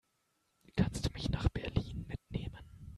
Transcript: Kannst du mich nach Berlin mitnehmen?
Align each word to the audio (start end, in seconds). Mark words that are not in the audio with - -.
Kannst 0.75 1.05
du 1.05 1.11
mich 1.13 1.29
nach 1.29 1.47
Berlin 1.49 2.07
mitnehmen? 2.07 2.57